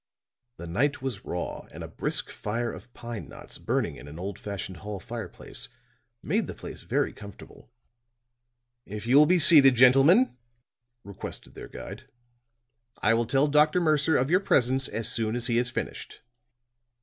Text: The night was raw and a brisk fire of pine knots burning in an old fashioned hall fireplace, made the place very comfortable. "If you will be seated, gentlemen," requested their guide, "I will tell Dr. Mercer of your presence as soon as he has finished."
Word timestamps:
The 0.57 0.65
night 0.65 1.03
was 1.03 1.25
raw 1.25 1.67
and 1.71 1.83
a 1.83 1.87
brisk 1.87 2.31
fire 2.31 2.73
of 2.73 2.91
pine 2.95 3.29
knots 3.29 3.59
burning 3.59 3.97
in 3.97 4.07
an 4.07 4.17
old 4.17 4.39
fashioned 4.39 4.77
hall 4.77 4.99
fireplace, 4.99 5.67
made 6.23 6.47
the 6.47 6.55
place 6.55 6.81
very 6.81 7.13
comfortable. 7.13 7.69
"If 8.87 9.05
you 9.05 9.15
will 9.17 9.27
be 9.27 9.37
seated, 9.37 9.75
gentlemen," 9.75 10.35
requested 11.03 11.53
their 11.53 11.67
guide, 11.69 12.09
"I 13.03 13.13
will 13.13 13.27
tell 13.27 13.47
Dr. 13.47 13.79
Mercer 13.79 14.17
of 14.17 14.31
your 14.31 14.39
presence 14.39 14.87
as 14.87 15.07
soon 15.07 15.35
as 15.35 15.45
he 15.45 15.57
has 15.57 15.69
finished." 15.69 16.21